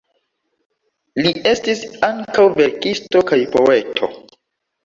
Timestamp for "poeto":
3.57-4.11